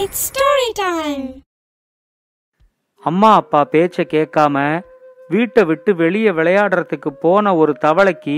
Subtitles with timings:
[0.00, 1.22] It's story time
[3.02, 4.56] அம்மா அப்பா பேச்ச கேட்காம
[5.28, 8.36] வீட்டை விட்டு வெளியே விளையாடுறதுக்கு போன ஒரு தவளைக்கு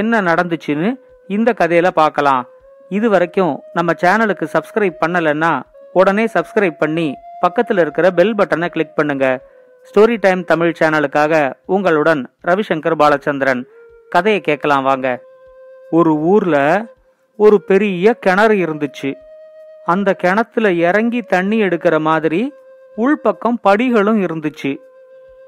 [0.00, 0.90] என்ன நடந்துச்சுன்னு
[1.28, 2.42] இந்த கதையில பார்க்கலாம்.
[2.88, 5.52] இது வரைக்கும் நம்ம சேனலுக்கு சப்ஸ்கிரைப் பண்ணலைன்னா
[5.92, 7.08] உடனே சப்ஸ்கிரைப் பண்ணி
[7.40, 9.26] பக்கத்தில் இருக்கிற பெல் பட்டனை கிளிக் பண்ணுங்க.
[9.88, 11.34] ஸ்டோரி டைம் தமிழ் சேனலுக்காக
[11.76, 13.64] உங்களுடன் ரவிசங்கர் பாலச்சந்திரன்.
[14.08, 15.08] கதையை கேட்கலாம் வாங்க.
[15.90, 16.56] ஒரு ஊர்ல
[17.36, 19.10] ஒரு பெரிய கிணறு இருந்துச்சு.
[19.84, 22.52] அந்த கிணத்துல இறங்கி தண்ணி எடுக்கிற மாதிரி
[22.96, 24.76] உள்பக்கம் படிகளும் இருந்துச்சு.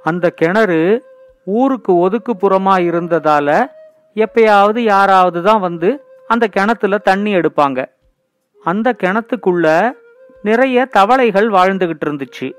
[0.02, 1.04] அந்த கிணறு
[1.45, 3.66] ஊருக்கு ஒதுக்குப்புறமா இருந்ததால
[4.14, 7.84] எப்பயாவது யாராவது தான் வந்து அந்த கிணத்துல தண்ணி எடுப்பாங்க.
[8.64, 9.92] அந்த கிணத்துக்குள்ள
[10.42, 12.52] நிறைய தவளைகள் வாழ்ந்துகிட்டு இருந்துச்சு.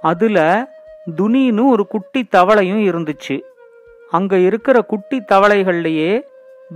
[0.00, 0.68] அதுல
[1.16, 3.40] துனின்னு ஒரு குட்டி தவளையும் இருந்துச்சு.
[4.10, 6.22] அங்க இருக்கிற குட்டி தவளைகள்லயே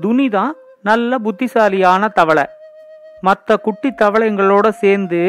[0.01, 2.43] துனி தான் நல்ல புத்திசாலியான தவளை.
[3.27, 5.21] மற்ற குட்டி தவளைங்களோட சேர்ந்து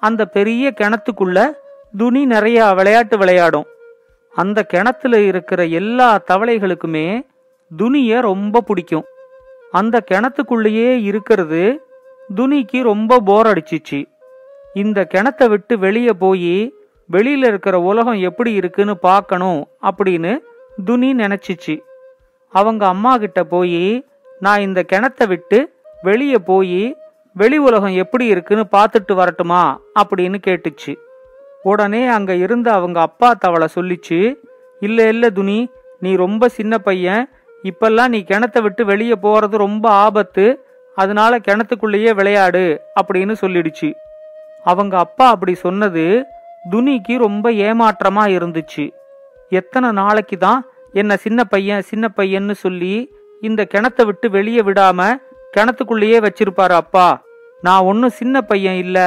[0.00, 1.38] அந்த பெரிய கிணத்துக்குள்ள
[2.00, 3.66] துணி நிறைய விளையாட்டு விளையாடும்.
[4.34, 7.06] அந்த கிணத்துல இருக்கிற எல்லா தவளைகளுக்குமே
[7.70, 9.06] துணிய ரொம்ப பிடிக்கும்.
[9.70, 11.62] அந்த கிணத்துக்குள்ளேயே இருக்கிறது
[12.36, 14.00] துணிக்கு ரொம்ப போர் அடிச்சிச்சு.
[14.82, 16.54] இந்த கிணத்தை விட்டு வெளியே போய்
[17.12, 20.32] வெளியில இருக்கிற உலகம் எப்படி இருக்குன்னு பார்க்கணும் அப்படின்னு
[20.84, 21.76] துனி நினைச்சிச்சு.
[22.54, 23.84] அவங்க அம்மா கிட்ட போய்
[24.40, 25.58] நான் இந்த கிணத்தை விட்டு
[26.02, 26.82] வெளியே போய்
[27.34, 29.80] வெளி உலகம் எப்படி இருக்குன்னு பார்த்துட்டு வரட்டுமா?
[29.94, 30.96] அப்படின்னு கேட்டுச்சு.
[31.62, 34.34] உடனே அங்க இருந்த அவங்க அப்பா தவளை சொல்லிச்சு
[34.80, 37.28] இல்ல இல்ல துனி நீ ரொம்ப சின்ன பையன்.
[37.62, 40.64] இப்பெல்லாம் நீ கிணத்த விட்டு வெளியே போறது ரொம்ப ஆபத்து.
[40.94, 43.94] அதனால கிணத்துக்குள்ளேயே விளையாடு அப்படின்னு சொல்லிடுச்சு.
[44.64, 46.24] அவங்க அப்பா அப்படி சொன்னது
[46.70, 48.90] துனிக்கு ரொம்ப ஏமாற்றமா இருந்துச்சு.
[49.48, 55.22] எத்தனை நாளைக்கு தான் என்ன சின்ன பையன் சின்ன பையன்னு சொல்லி இந்த கிணத்தை விட்டு வெளியே விடாம
[55.56, 57.06] கிணத்துக்குள்ளேயே வச்சிருப்பாரு அப்பா.
[57.62, 58.98] நான் ஒன்னும் சின்ன பையன் இல்ல.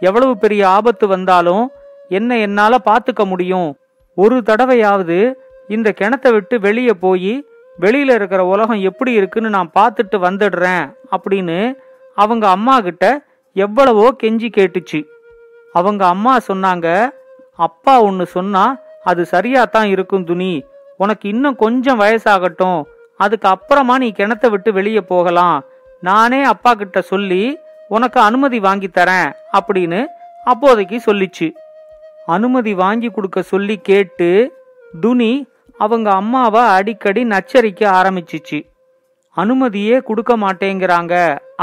[0.00, 1.64] எவ்வளவு பெரிய ஆபத்து வந்தாலும்
[2.08, 3.68] என்ன என்னால பாத்துக்க முடியும்.
[4.14, 5.18] ஒரு தடவையாவது
[5.68, 7.32] இந்த கிணத்தை விட்டு வெளியே போய்
[7.80, 10.84] வெளியில இருக்கிற உலகம் எப்படி இருக்குன்னு நான் பார்த்துட்டு வந்துடுறேன்
[11.16, 11.58] அப்படின்னு
[12.14, 13.04] அவங்க அம்மா கிட்ட
[13.52, 15.00] எவ்வளவோ கெஞ்சி கேட்டுச்சு.
[15.72, 17.10] அவங்க அம்மா சொன்னாங்க
[17.54, 18.64] அப்பா ஒன்னு சொன்னா
[19.04, 20.64] அது சரியா தான் இருக்கும் துணி.
[20.96, 22.80] உனக்கு இன்னும் கொஞ்சம் வயசாகட்டும்.
[23.16, 25.56] அதுக்கு அப்புறமா நீ கிணத்தை விட்டு வெளியே போகலாம்.
[26.08, 27.42] நானே அப்பா கிட்ட சொல்லி
[27.94, 29.28] உனக்கு அனுமதி வாங்கி தரேன்
[29.58, 30.00] அப்படின்னு
[30.44, 31.48] அப்போதைக்கு சொல்லிச்சு.
[32.34, 34.28] அனுமதி வாங்கி கொடுக்க சொல்லி கேட்டு
[35.02, 35.32] துனி
[35.80, 38.58] அவங்க அம்மாவை அடிக்கடி நச்சரிக்க ஆரம்பிச்சிச்சு.
[39.36, 41.14] அனுமதியே கொடுக்க மாட்டேங்கிறாங்க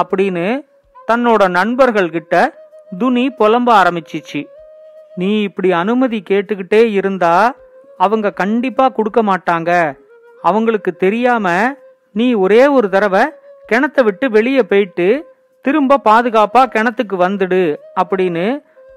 [0.01, 0.45] அப்படின்னு
[1.07, 2.33] தன்னோட நண்பர்கள் கிட்ட
[2.99, 4.41] துனி புலம்ப ஆரம்பிச்சிச்சு.
[5.19, 7.35] நீ இப்படி அனுமதி கேட்டுக்கிட்டே இருந்தா
[7.97, 9.71] அவங்க கண்டிப்பா கொடுக்க மாட்டாங்க.
[10.49, 11.47] அவங்களுக்கு தெரியாம
[12.15, 13.23] நீ ஒரே ஒரு தடவை
[13.69, 15.07] கிணத்தை விட்டு வெளியே போயிட்டு
[15.65, 17.61] திரும்ப பாதுகாப்பா கிணத்துக்கு வந்துடு
[18.01, 18.45] அப்படின்னு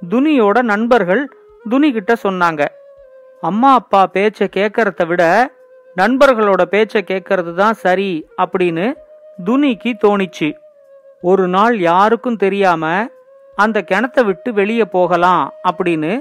[0.03, 1.23] துனியோட நண்பர்கள்
[1.69, 2.63] துனி கிட்ட சொன்னாங்க.
[3.41, 5.23] அம்மா அப்பா பேச்ச கேட்கறத விட
[5.97, 8.11] நண்பர்களோட பேச்ச கேட்கறது தான் சரி
[8.43, 8.87] அப்படின்னு
[9.39, 10.49] துனிக்கு தோணிச்சு.
[11.23, 12.85] ஒரு நாள் யாருக்கும் தெரியாம
[13.59, 16.13] அந்த கிணத்தை விட்டு வெளியே போகலாம் அப்படின்னு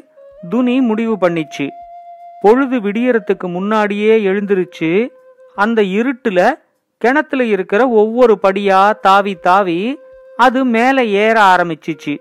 [0.44, 1.66] துனி முடிவு பண்ணிச்சு.
[2.44, 4.92] பொழுது விடியறதுக்கு முன்னாடியே எழுந்திருச்சு
[5.58, 6.40] அந்த இருட்டுல
[6.98, 10.00] கிணத்துல இருக்கிற ஒவ்வொரு படியா தாவி தாவி
[10.38, 12.18] அது மேல ஏற ஆரம்பிச்சிச்சு.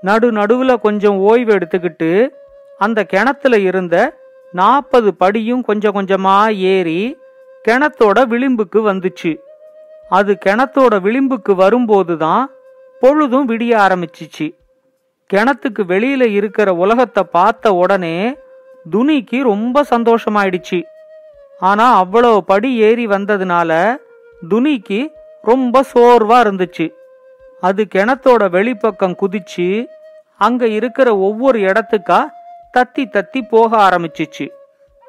[0.00, 2.28] நடு நடுவுல கொஞ்சம் ஓய்வு எடுத்துக்கிட்டு
[2.78, 4.16] அந்த கிணத்துல இருந்த
[4.52, 7.18] நாற்பது படியும் கொஞ்சம் கொஞ்சமா ஏறி
[7.68, 9.36] கிணத்தோட விளிம்புக்கு வந்துச்சு.
[10.08, 12.50] அது கிணத்தோட விளிம்புக்கு வரும்போதுதான்
[13.00, 14.54] பொழுதும் விடிய ஆரம்பிச்சிச்சு.
[15.34, 18.36] கிணத்துக்கு வெளியில இருக்கிற உலகத்தை பார்த்த உடனே
[18.90, 20.82] துனிக்கு ரொம்ப சந்தோஷமாயிடுச்சு.
[21.60, 23.96] ஆனா அவ்வளோ படி ஏறி வந்ததுனால
[24.50, 25.12] துனிக்கு
[25.42, 26.92] ரொம்ப சோர்வா இருந்துச்சு.
[27.60, 29.86] அது கிணத்தோட வெளிப்பக்கம் குதிச்சு
[30.36, 32.26] அங்க இருக்கிற ஒவ்வொரு இடத்துக்கா
[32.78, 34.48] தத்தி தத்தி போக ஆரம்பிச்சிச்சு.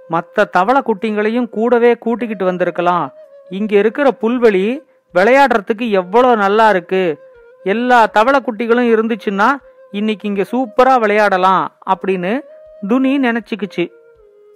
[0.08, 3.14] மற்ற தவளை குட்டிங்களையும் கூடவே கூட்டிக்கிட்டு வந்திருக்கலாம்.
[3.50, 4.80] இங்க இருக்கிற புல்வெளி
[5.14, 7.32] விளையாடுறதுக்கு எவ்வளோ நல்லா இருக்கு.
[7.64, 9.56] எல்லா தவளை குட்டிகளும் இருந்துச்சுன்னா
[9.92, 12.40] இன்னைக்கு இங்க சூப்பரா விளையாடலாம் அப்படின்னு
[12.88, 13.92] துனி நினைச்சுக்குச்சு.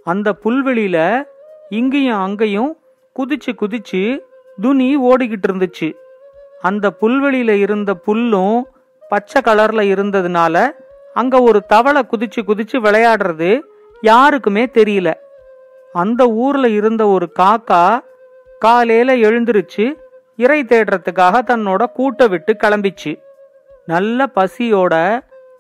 [0.04, 1.24] அந்த புல்வெளியில
[1.78, 2.72] இங்கேயும் அங்கேயும்
[3.16, 4.02] குதிச்சு குதிச்சு
[4.62, 5.88] துணி ஓடிக்கிட்டு இருந்துச்சு.
[6.62, 8.58] அந்த புல்வெளியில இருந்த புல்லும்
[9.10, 10.56] பச்சை கலர்ல இருந்ததுனால
[11.14, 13.50] அங்க ஒரு தவளை குதிச்சு குதிச்சு விளையாடுறது
[14.02, 15.10] யாருக்குமே தெரியல.
[15.94, 17.84] அந்த ஊர்ல இருந்த ஒரு காக்கா
[18.60, 19.86] காலையில எழுந்திருச்சு
[20.38, 23.14] இறை தேடுறதுக்காக தன்னோட கூட்டை விட்டு கிளம்பிச்சு.
[23.86, 24.96] நல்ல பசியோட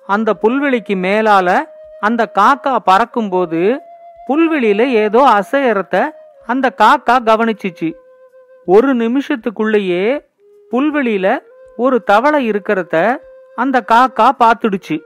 [0.07, 1.49] அந்த புல்வெளிக்கு மேலால
[1.99, 3.61] அந்த காக்கா பறக்கும்போது
[4.31, 6.09] புல்வெளியில ஏதோ அசையறத
[6.45, 7.93] அந்த காக்கா கவனிச்சிச்சு.
[8.65, 10.25] ஒரு நிமிஷத்துக்குள்ளேயே
[10.71, 11.39] புல்வெளியில
[11.77, 13.17] ஒரு தவளை இருக்கிறத
[13.55, 14.97] அந்த காக்கா பார்த்துடுச்சு.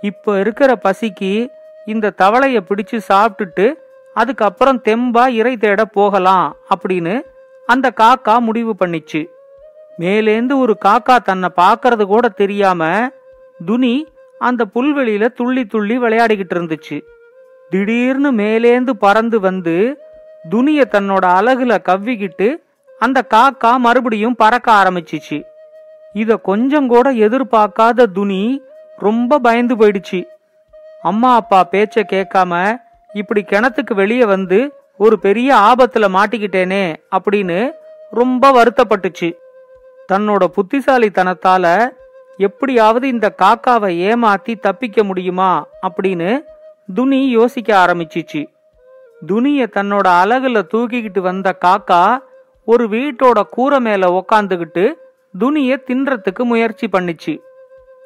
[0.00, 1.48] இப்ப இருக்கிற பசிக்கு
[1.86, 3.74] இந்த தவளைய பிடிச்சு சாப்பிட்டுட்டு
[4.14, 7.20] அதுக்கப்புறம் தெம்பா இறை தேட போகலாம் அப்படின்னு
[7.66, 9.30] அந்த காக்கா முடிவு பண்ணிச்சு.
[9.98, 13.10] மேலேந்து ஒரு காக்கா தன்னை பார்க்கறது கூட தெரியாம
[13.66, 14.06] துனி
[14.38, 17.02] அந்த புல்வெளியில துள்ளி துள்ளி விளையாடிக்கிட்டு இருந்துச்சு.
[17.72, 19.76] திடீர்னு மேலேந்து பறந்து வந்து
[20.50, 22.48] துணிய தன்னோட அழகுல கவ்விக்கிட்டு
[22.98, 25.38] அந்த காக்கா மறுபடியும் பறக்க ஆரம்பிச்சிச்சு.
[26.12, 28.42] இத கொஞ்சம் கூட எதிர்பார்க்காத துணி
[28.98, 30.20] ரொம்ப பயந்து போயிடுச்சு.
[31.02, 32.52] அம்மா அப்பா பேச்ச கேட்காம
[33.12, 34.58] இப்படி கிணத்துக்கு வெளியே வந்து
[34.98, 36.84] ஒரு பெரிய ஆபத்துல மாட்டிக்கிட்டேனே
[37.16, 37.60] அப்படின்னு
[38.10, 39.30] ரொம்ப வருத்தப்பட்டுச்சு.
[40.12, 41.66] தன்னோட புத்திசாலித்தனத்தால
[42.36, 45.52] எப்படியாவது இந்த காக்காவை ஏமாத்தி தப்பிக்க முடியுமா
[45.88, 46.30] அப்படின்னு
[46.94, 48.46] துனி யோசிக்க ஆரம்பிச்சிச்சு.
[49.26, 52.18] துனிய தன்னோட அழகுல தூக்கிக்கிட்டு வந்த காக்கா
[52.64, 54.92] ஒரு வீட்டோட கூரை மேல உக்காந்துகிட்டு
[55.38, 57.38] துனிய தின்றத்துக்கு முயற்சி பண்ணிச்சு.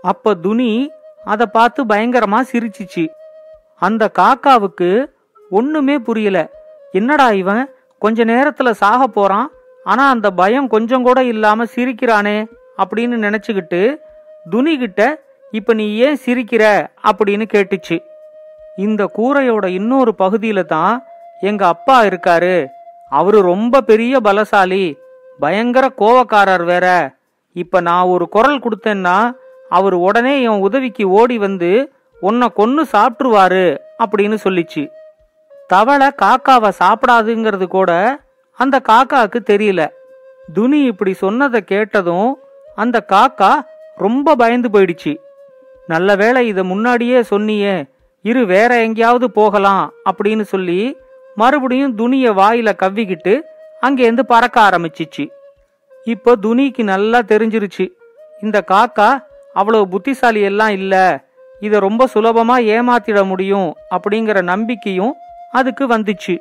[0.03, 0.91] அப்ப துனி
[1.25, 3.09] அதை பார்த்து பயங்கரமா சிரிச்சிச்சு.
[3.77, 5.11] அந்த காக்காவுக்கு
[5.50, 6.50] ஒண்ணுமே புரியல.
[6.93, 9.50] என்னடா இவன் கொஞ்ச நேரத்துல சாக போறான்
[9.85, 12.49] ஆனா அந்த பயம் கொஞ்சம் கூட இல்லாம சிரிக்கிறானே
[12.79, 13.97] அப்படின்னு நினைச்சுக்கிட்டு
[14.50, 16.87] துனி கிட்ட இப்ப நீ ஏன் சிரிக்கிற?
[17.05, 18.00] அப்படின்னு கேட்டுச்சு.
[18.76, 21.05] இந்த கூரையோட இன்னொரு பகுதியில தான்
[21.40, 22.67] எங்க அப்பா இருக்காரு.
[23.11, 24.99] அவரு ரொம்ப பெரிய பலசாலி.
[25.40, 27.14] பயங்கர கோவக்காரர் வேற.
[27.52, 29.37] இப்ப நான் ஒரு குரல் கொடுத்தேன்னா
[29.69, 34.88] அவர் உடனே என் உதவிக்கு ஓடி வந்து உன்னை கொன்னு சாப்பிட்டுருவாரு அப்படின்னு சொல்லிச்சு.
[35.67, 38.20] தவளை காக்காவை சாப்பிடாதுங்கிறது கூட
[38.52, 39.88] அந்த காக்காவுக்கு தெரியல.
[40.55, 42.38] துனி இப்படி சொன்னதை கேட்டதும்
[42.76, 43.52] அந்த காக்கா
[43.96, 45.17] ரொம்ப பயந்து போயிடுச்சு.
[45.87, 47.84] நல்ல வேளை இதை முன்னாடியே சொன்னியே
[48.22, 50.96] இரு வேற எங்கேயாவது போகலாம் அப்படின்னு சொல்லி
[51.34, 53.40] மறுபடியும் துணிய வாயில கவ்விக்கிட்டு
[53.82, 55.24] அங்கேருந்து பறக்க ஆரம்பிச்சிச்சு.
[56.04, 57.86] இப்போ துனிக்கு நல்லா தெரிஞ்சிருச்சு.
[58.42, 61.24] இந்த காக்கா அவ்வளவு புத்திசாலி எல்லாம் இல்ல.
[61.60, 65.14] இத ரொம்ப சுலபமா ஏமாத்திட முடியும் அப்படிங்கிற நம்பிக்கையும்
[65.50, 66.38] அதுக்கு வந்துச்சு.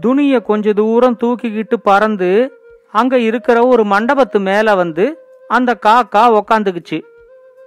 [0.00, 2.58] துணிய கொஞ்ச தூரம் தூக்கிக்கிட்டு பறந்து
[2.90, 7.00] அங்க இருக்கிற ஒரு மண்டபத்து மேல வந்து அந்த காக்கா உக்காந்துக்குச்சு.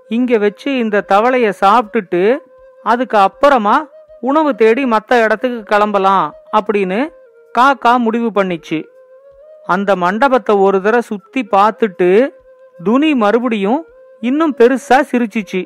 [0.10, 2.38] இங்க வச்சு இந்த தவளைய சாப்பிட்டுட்டு
[2.84, 3.88] அதுக்கு அப்புறமா
[4.22, 7.10] உணவு தேடி மற்ற இடத்துக்கு கிளம்பலாம் அப்படின்னு
[7.60, 8.84] காக்கா முடிவு பண்ணிச்சு.
[9.66, 12.30] அந்த மண்டபத்தை ஒரு தடவை சுத்தி பார்த்துட்டு
[12.84, 13.86] துனி மறுபடியும்
[14.20, 15.66] இன்னும் பெருசா சிரிச்சிச்சு.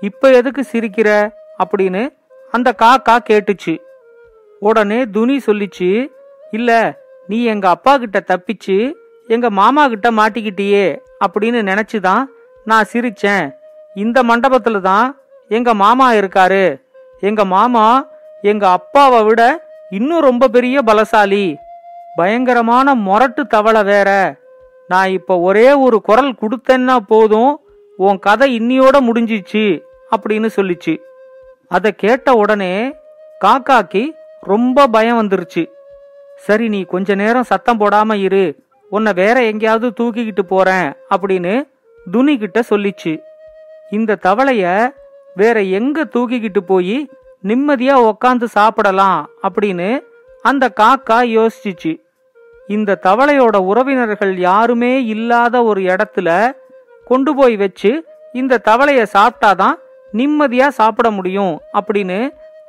[0.00, 1.32] இப்ப எதுக்கு சிரிக்கிற?
[1.64, 2.16] அப்படின்னு
[2.50, 3.78] அந்த காக்கா கேட்டுச்சு.
[4.60, 6.06] உடனே துனி சொல்லிச்சு
[6.50, 8.92] இல்ல நீ எங்க அப்பா கிட்ட தப்பிச்சு
[9.26, 12.24] எங்க மாமா கிட்ட மாட்டிக்கிட்டியே அப்படின்னு நினைச்சுதான்
[12.64, 13.52] நான் சிரிச்சேன்.
[13.94, 16.80] இந்த மண்டபத்துல தான் எங்க மாமா இருக்காரு.
[17.20, 18.08] எங்க மாமா
[18.42, 21.56] எங்க அப்பாவை விட இன்னும் ரொம்ப பெரிய பலசாலி.
[22.16, 24.36] பயங்கரமான மொரட்டு தவளை வேற.
[24.88, 27.60] நான் இப்ப ஒரே ஒரு குரல் கொடுத்தேன்னா போதும்
[27.96, 29.82] உன் கதை இன்னியோட முடிஞ்சிச்சு
[30.16, 30.98] அப்படின்னு சொல்லிச்சு.
[31.68, 32.94] அதை கேட்ட உடனே
[33.44, 34.10] காக்காக்கு
[34.40, 35.70] ரொம்ப பயம் வந்துருச்சு.
[36.36, 38.56] சரி நீ கொஞ்ச நேரம் சத்தம் போடாம இரு.
[38.90, 41.68] உன்னை வேற எங்கேயாவது தூக்கிக்கிட்டு போறேன் அப்படின்னு
[42.10, 43.18] துணி கிட்ட சொல்லிச்சு.
[43.90, 44.94] இந்த தவளைய
[45.36, 46.96] வேற எங்க தூக்கிக்கிட்டு போய்
[47.44, 49.88] நிம்மதியா உக்காந்து சாப்பிடலாம் அப்படின்னு
[50.42, 51.92] அந்த காக்கா யோசிச்சுச்சு.
[52.68, 56.56] இந்த தவளையோட உறவினர்கள் யாருமே இல்லாத ஒரு இடத்துல
[57.04, 57.90] கொண்டு போய் வச்சு
[58.32, 59.76] இந்த தவளைய சாப்பிட்டாதான்
[60.12, 62.18] நிம்மதியா சாப்பிட முடியும் அப்படின்னு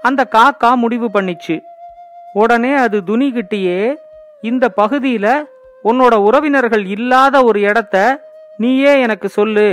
[0.01, 1.56] அந்த காக்கா முடிவு பண்ணிச்சு.
[2.34, 3.96] உடனே அது துணிகிட்டயே
[4.41, 5.27] இந்த பகுதியில
[5.84, 7.96] உன்னோட உறவினர்கள் இல்லாத ஒரு இடத்த
[8.58, 9.68] நீயே எனக்கு சொல்லு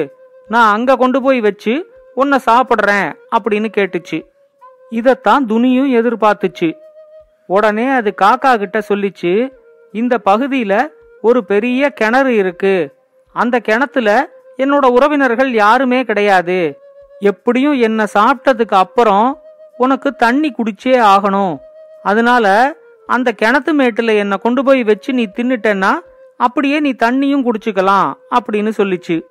[0.48, 1.74] நான் அங்க கொண்டு போய் வச்சு
[2.14, 4.26] உன்னை சாப்பிட்றேன் அப்படின்னு கேட்டுச்சு.
[4.90, 6.74] இதைத்தான் துனியும் எதிர்பார்த்துச்சு.
[7.46, 9.52] உடனே அது காக்கா கிட்ட சொல்லிச்சு
[9.92, 10.88] இந்த பகுதியில
[11.22, 12.94] ஒரு பெரிய கிணறு இருக்கு.
[13.32, 14.28] அந்த கிணத்துல
[14.58, 16.78] என்னோட உறவினர்கள் யாருமே கிடையாது.
[17.18, 19.38] எப்படியும் என்னை சாப்பிட்டதுக்கு அப்புறம்
[19.76, 21.58] உனக்கு தண்ணி குடிச்சே ஆகணும்.
[22.02, 22.74] அதனால
[23.06, 25.90] அந்த கிணத்து மேட்டுல என்னை கொண்டு போய் வச்சு நீ தின்னுட்டேன்னா
[26.36, 29.22] அப்படியே நீ தண்ணியும் குடிச்சுக்கலாம் அப்படின்னு சொல்லிச்சு.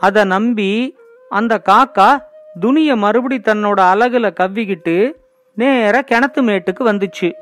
[0.00, 0.97] அதை நம்பி
[1.28, 2.24] அந்த காக்கா
[2.60, 5.12] துணிய மறுபடி தன்னோட அலகுல கவ்விக்கிட்டு
[5.54, 7.32] நேர கிணத்து மேட்டுக்கு வந்துச்சு.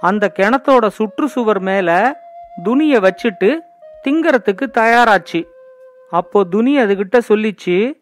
[0.00, 2.20] அந்த கிணத்தோட சுற்றுச்சுவர் மேல
[2.62, 3.58] துணிய வச்சுட்டு
[4.04, 5.46] திங்கறதுக்கு தயாராச்சு.
[6.10, 7.92] அப்போ துணி அதுகிட்ட சொல்லிச்சு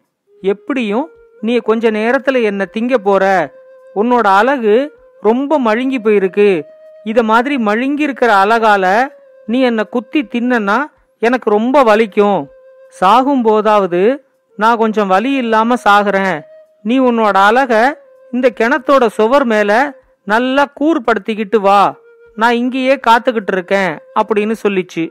[0.41, 1.09] எப்படியும்
[1.41, 3.53] நீ கொஞ்ச நேரத்துல என்ன திங்க போற.
[3.95, 6.63] உன்னோட அழகு ரொம்ப மழுங்கி போயிருக்கு.
[7.03, 9.07] இத மாதிரி மழுங்கி இருக்கிற அழகால
[9.45, 10.85] நீ என்ன குத்தி தின்னன்னா
[11.19, 12.45] எனக்கு ரொம்ப வலிக்கும்.
[12.89, 16.41] சாகும் போதாவது நான் கொஞ்சம் வலி இல்லாம சாகுறேன்.
[16.83, 19.93] நீ உன்னோட அழக இந்த கிணத்தோட சுவர் மேல
[20.25, 21.95] நல்லா கூர்படுத்திக்கிட்டு வா.
[22.35, 25.09] நான் இங்கேயே காத்துக்கிட்டு இருக்கேன் அப்படின்னு சொல்லிச்சு.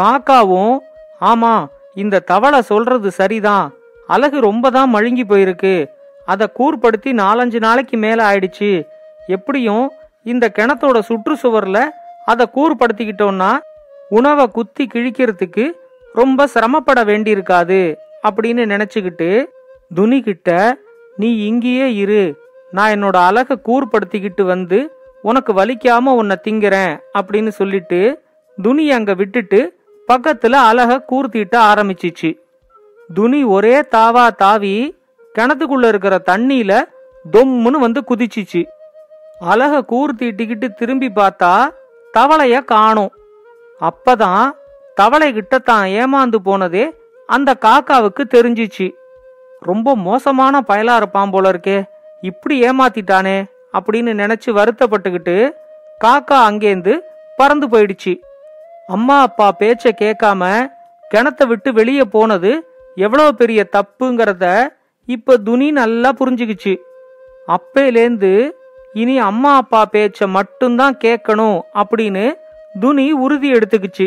[0.00, 0.78] காக்காவும்
[1.20, 3.74] ஆமா இந்த தவளை சொல்றது சரிதான்.
[4.06, 5.86] அழகு ரொம்ப தான் மழுங்கி போயிருக்கு.
[6.26, 8.86] அதை கூர்படுத்தி நாலஞ்சு நாளைக்கு மேல ஆயிடுச்சு.
[9.26, 9.92] எப்படியும்
[10.22, 11.88] இந்த கிணத்தோட சுற்றுச்சுவர்ல
[12.24, 13.58] அதை கூர்படுத்திக்கிட்டோம்னா
[14.08, 15.70] உணவை குத்தி கிழிக்கிறதுக்கு
[16.12, 17.96] ரொம்ப சிரமப்பட வேண்டியிருக்காது.
[18.28, 19.30] அப்படின்னு நினைச்சுக்கிட்டு
[19.94, 20.50] துனி கிட்ட
[21.16, 22.22] நீ இங்கேயே இரு.
[22.70, 24.78] நான் என்னோட அழகை கூர்படுத்திக்கிட்டு வந்து
[25.22, 28.00] உனக்கு வலிக்காம உன்னை திங்கிறேன் அப்படின்னு சொல்லிட்டு
[28.62, 29.60] துனி அங்க விட்டுட்டு
[30.12, 32.30] பக்கத்துல அழக கூர்த்திட்ட ஆரம்பிச்சிச்சு.
[33.14, 34.96] துனி ஒரே தாவா தாவி
[35.34, 36.72] கிணத்துக்குள்ள இருக்கிற தண்ணியில
[37.32, 38.62] தொம்முன்னு வந்து குதிச்சிச்சு.
[39.38, 41.52] அழக கூர்த்திட்டிக்கிட்டு திரும்பி பார்த்தா
[42.14, 43.12] தவளைய காணும்.
[43.80, 44.44] அப்பதான்
[44.94, 46.84] தவளை கிட்ட தான் ஏமாந்து போனதே
[47.26, 48.94] அந்த காக்காவுக்கு தெரிஞ்சிச்சு.
[49.60, 51.84] ரொம்ப மோசமான பயலா இருப்பான் போல இருக்கே.
[52.20, 55.50] இப்படி ஏமாத்திட்டானே அப்படின்னு நினைச்சு வருத்தப்பட்டுக்கிட்டு
[56.04, 56.98] காக்கா அங்கேந்து
[57.36, 58.20] பறந்து போயிடுச்சு.
[58.86, 60.70] அம்மா அப்பா பேச்ச கேட்காம
[61.14, 64.68] கிணத்தை விட்டு வெளியே போனது எவ்வளவு பெரிய தப்புங்கிறத
[65.04, 66.76] இப்ப துனி நல்லா புரிஞ்சுக்கிச்சு.
[67.48, 68.50] அப்பையிலேந்து
[68.92, 72.34] இனி அம்மா அப்பா பேச்ச மட்டும்தான் கேட்கணும் அப்படின்னு
[72.80, 74.06] துனி உறுதி எடுத்துக்குச்சு.